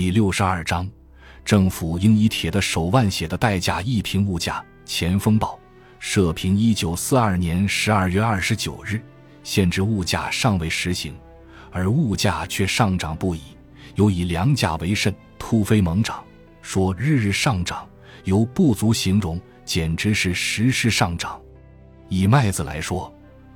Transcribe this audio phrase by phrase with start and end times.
[0.00, 0.88] 第六十二章，
[1.44, 4.64] 政府应以铁的手腕血的代价一平物价。
[4.84, 5.58] 前锋报
[5.98, 9.02] 社评：一九四二年十二月二十九日，
[9.42, 11.18] 限制物价尚未实行，
[11.72, 13.40] 而物价却上涨不已，
[13.96, 16.22] 有以粮价为甚，突飞猛涨，
[16.62, 17.84] 说日日上涨，
[18.22, 21.40] 由不足形容，简直是实时上涨。
[22.08, 23.12] 以麦子来说，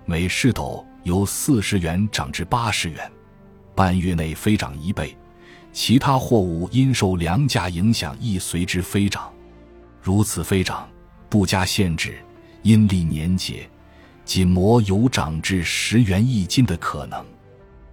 [0.07, 3.09] 每市斗由四十元涨至八十元，
[3.77, 5.17] 半月内飞涨一倍。
[5.73, 9.33] 其他货物因受粮价影响，亦随之飞涨。
[10.03, 10.89] 如此飞涨，
[11.31, 12.19] 不加限制，
[12.63, 13.69] 阴历年节，
[14.25, 17.25] 仅磨有涨至十元一斤的可能。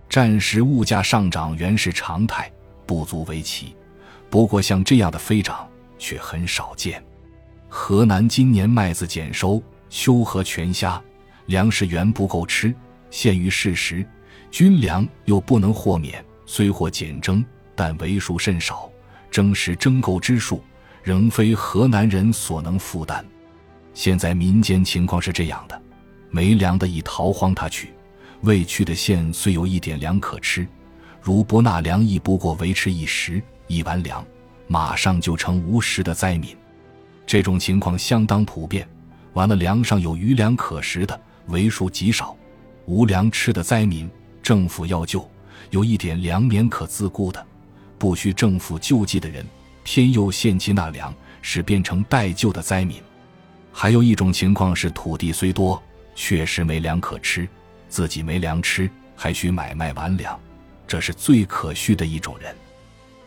[0.09, 2.52] 战时物价上涨原是常态，
[2.86, 3.76] 不足为奇。
[4.30, 5.67] 不过像这样的飞涨
[5.98, 7.03] 却很少见。
[7.70, 11.02] 河南今年麦子减收，秋禾全虾，
[11.45, 12.73] 粮食原不够吃，
[13.09, 14.05] 限于事实，
[14.52, 17.45] 军粮又不能豁免，虽获减征。
[17.79, 18.91] 但为数甚少，
[19.31, 20.61] 征实征购之数
[21.01, 23.25] 仍非河南人所能负担。
[23.94, 25.81] 现在民间情况是这样的：
[26.30, 27.94] 没粮的已逃荒他去，
[28.41, 30.67] 未去的县虽有一点粮可吃，
[31.21, 33.41] 如不纳粮，亦不过维持一时。
[33.67, 34.25] 一完粮，
[34.67, 36.53] 马上就成无食的灾民。
[37.25, 38.86] 这种情况相当普遍。
[39.36, 42.36] 完了粮上有余粮可食的，为数极少；
[42.88, 44.11] 无粮吃的灾民，
[44.43, 45.25] 政府要救，
[45.69, 47.45] 有一点粮棉可自顾的。
[48.00, 49.45] 不需政府救济的人，
[49.83, 52.97] 偏又限期纳粮，使变成待救的灾民。
[53.72, 55.81] 还有一种情况是，土地虽多，
[56.16, 57.47] 确实没粮可吃，
[57.89, 60.39] 自己没粮吃，还需买卖完粮，
[60.88, 62.55] 这是最可需的一种人。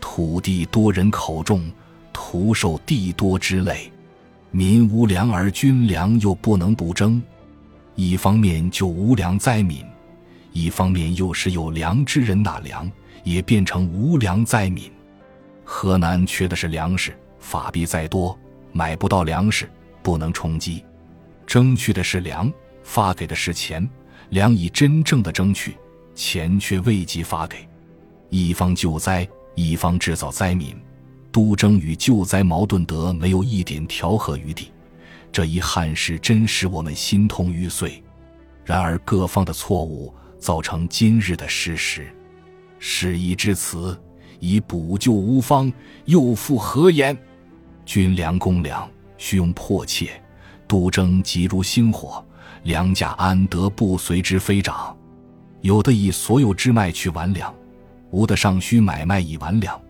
[0.01, 1.71] 土地多，人口众，
[2.13, 3.93] 徒受地多之累，
[4.51, 7.23] 民无粮而军粮又不能不征，
[7.95, 9.85] 一方面就无粮灾民，
[10.53, 12.91] 一方面又是有粮之人纳粮。
[13.25, 14.91] 也变成无粮灾民。
[15.65, 18.39] 河南缺的是粮食，法币再多
[18.73, 19.71] 买不到粮食，
[20.03, 20.85] 不能充饥；
[21.47, 22.53] 争取的是粮，
[22.83, 23.89] 发给的是钱，
[24.31, 25.77] 粮已真正的争取，
[26.15, 27.67] 钱却未及发给。
[28.29, 30.77] 一方救灾，一方制造灾民，
[31.31, 34.71] 督征与救灾矛盾得没有一点调和余地。
[35.31, 38.03] 这一憾事真使我们心痛欲碎。
[38.65, 42.15] 然而各方的错误造成今日的事实。
[42.85, 43.97] 事已至此，
[44.41, 45.73] 已补救无方，
[46.07, 47.17] 又复何言？
[47.87, 50.21] 军粮公粮需用迫切，
[50.67, 52.27] 督征急如星火，
[52.65, 54.97] 粮价安得不随之飞涨？
[55.61, 57.55] 有的以所有之卖去完粮，
[58.11, 59.81] 无的尚需买卖以完粮。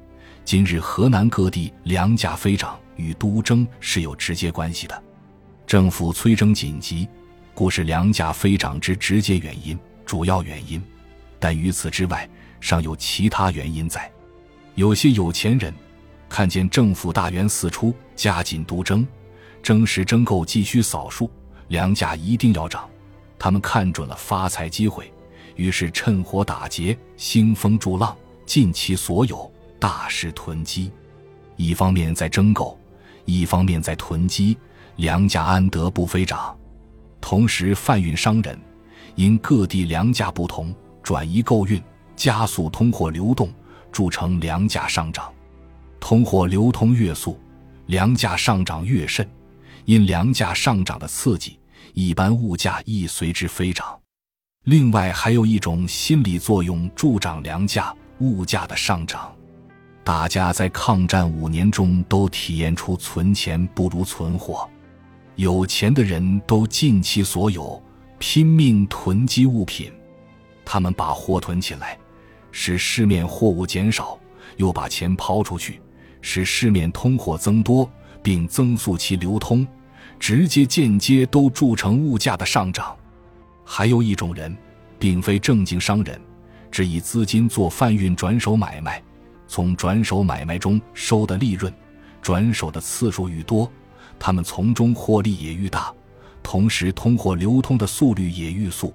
[0.44, 5.02] 今日河南各地粮价飞涨，与督征是有直接关系的。
[5.66, 7.08] 政府催征紧急，
[7.54, 10.82] 故是粮价飞涨之直接原因、主要原因。
[11.40, 12.28] 但于此之外，
[12.62, 14.08] 尚有其他原因在，
[14.76, 15.74] 有些有钱人
[16.28, 19.04] 看见政府大员四出，加紧督征，
[19.60, 21.28] 征时征购急需扫数，
[21.66, 22.88] 粮价一定要涨，
[23.36, 25.12] 他们看准了发财机会，
[25.56, 30.92] 于是趁火打劫，兴风助浪，尽其所有，大肆囤积。
[31.56, 32.78] 一方面在征购，
[33.24, 34.56] 一方面在囤积，
[34.96, 36.56] 粮价安得不飞涨？
[37.20, 38.56] 同时，贩运商人
[39.16, 41.82] 因各地粮价不同，转移购运。
[42.16, 43.52] 加速通货流动，
[43.90, 45.32] 铸成粮价上涨。
[46.00, 47.38] 通货流通越速，
[47.86, 49.28] 粮价上涨越甚。
[49.84, 51.58] 因粮价上涨的刺激，
[51.92, 53.98] 一般物价亦随之飞涨。
[54.64, 59.34] 另外，还有一种心理作用助长粮价、物价的上涨。
[60.04, 64.68] 大家在抗战五年中都体验出存钱不如存货。
[65.34, 67.82] 有钱的人都尽其所有，
[68.20, 69.92] 拼命囤积物品。
[70.64, 71.98] 他们把货囤起来。
[72.52, 74.16] 使市面货物减少，
[74.58, 75.80] 又把钱抛出去，
[76.20, 77.90] 使市面通货增多，
[78.22, 79.66] 并增速其流通，
[80.20, 82.94] 直接间接都铸成物价的上涨。
[83.64, 84.56] 还有一种人，
[84.98, 86.20] 并非正经商人，
[86.70, 89.02] 只以资金做贩运转手买卖，
[89.48, 91.72] 从转手买卖中收的利润，
[92.20, 93.70] 转手的次数愈多，
[94.18, 95.92] 他们从中获利也愈大，
[96.42, 98.92] 同时通货流通的速率也愈速，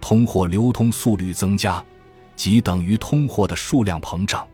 [0.00, 1.84] 通货流通速率增加。
[2.36, 4.46] 即等于通货的数量膨胀，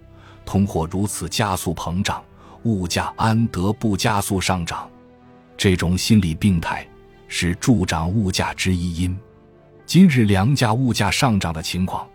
[0.44, 2.22] 通货如此加速膨胀，
[2.64, 4.88] 物价安得不加速上涨？
[5.56, 6.86] 这种心理病态
[7.28, 9.16] 是助长物价之一因。
[9.86, 12.06] 今日粮价物价上涨的情况，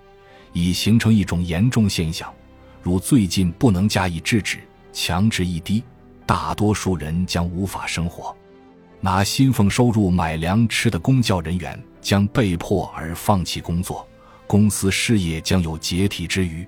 [0.54, 2.34] 已形成一种严重现象，
[2.82, 4.60] 如最近不能加以制止，
[4.94, 5.84] 强制一低，
[6.26, 8.36] 大多数人将无法生活。
[9.02, 14.08] 拿薪俸收入买粮吃的公教人员将被迫而放弃工作。
[14.48, 16.68] 公司事业将有解体之虞，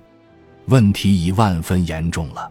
[0.66, 2.50] 问题已万分严重了。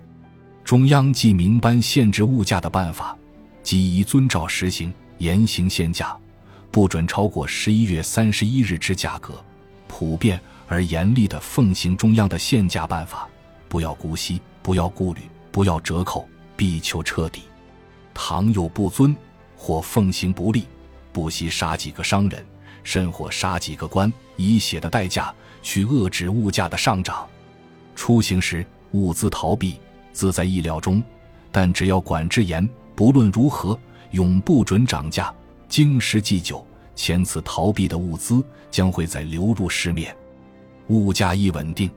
[0.63, 3.18] 中央既明颁限制物价的办法，
[3.63, 6.18] 即宜遵照实行，严行限价，
[6.71, 9.33] 不准超过十一月三十一日之价格。
[9.88, 13.27] 普遍而严厉地奉行中央的限价办法，
[13.69, 15.21] 不要姑息，不要顾虑，
[15.51, 17.44] 不要折扣，必求彻底。
[18.13, 19.15] 倘有不遵，
[19.56, 20.65] 或奉行不力，
[21.13, 22.45] 不惜杀几个商人，
[22.88, 27.28] 甚或杀几个官，以血的代价去遏制物价的上涨。
[27.98, 29.78] 出行时物资逃避，
[30.13, 31.04] 自在意料中，
[31.51, 33.78] 但只要管制严，不论如何，
[34.12, 35.36] 永不准涨价。
[35.68, 36.66] 经时既久。
[36.95, 38.42] 前次逃避的物资
[38.72, 40.16] 将会再流入市面，
[40.88, 41.92] 物价一稳定，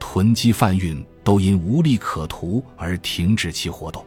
[0.00, 4.04] 囤积贩运都因无利可图而停止其活动。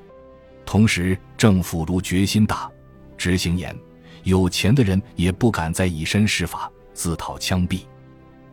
[0.66, 2.70] 同时，政府如决心大，
[3.18, 3.76] 执行严，
[4.24, 7.82] 有钱的人也不敢再以身试法，自讨枪毙。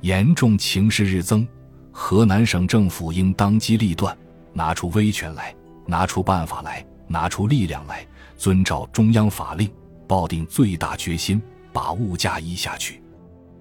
[0.01, 1.47] 严重情势日增，
[1.91, 4.17] 河南省政府应当机立断，
[4.53, 5.55] 拿出威权来，
[5.87, 8.07] 拿出办法来，拿出力量来，
[8.37, 9.71] 遵照中央法令，
[10.07, 11.41] 抱定最大决心。
[11.73, 13.03] 把物价压下去，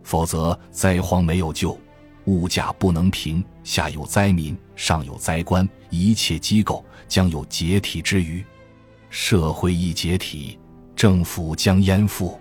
[0.04, 1.76] 否则灾荒没有救，
[2.26, 8.46] 物价不能平，下有灾民，上有灾官，一切机构将有解体之余。
[9.10, 10.60] 社会一解体，
[11.04, 12.34] 政府将淹覆。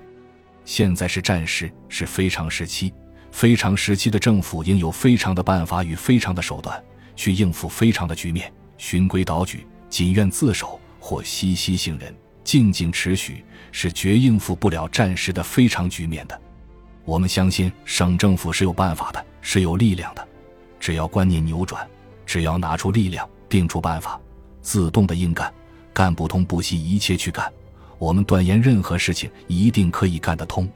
[0.64, 2.94] 现在是战时，是非常时期，
[3.32, 6.80] 非常时期的政府应有非常的办法与非常的手段
[7.16, 8.52] 去应付非常的局面。
[8.78, 12.14] 循规蹈矩，谨愿自守，或息息行人。
[12.44, 16.40] 静静持续是绝应付不了战时的非常局面的。
[17.04, 20.24] 我们相信省政府是有办法的，是有力量的。
[20.78, 21.84] 只要观念扭转，
[22.24, 24.20] 只要拿出力量，定出办法，
[24.60, 25.52] 自动的硬干，
[25.92, 27.52] 干不通不惜一切去干。
[28.02, 30.68] 我们断言，任何事情一定可以干得通。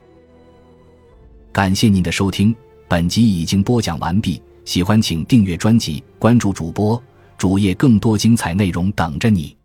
[1.51, 2.55] 感谢您的收听，
[2.87, 4.41] 本集已经播讲完毕。
[4.65, 7.03] 喜欢请订阅专辑，关注主播
[7.37, 9.56] 主页，更多精彩内容等着你。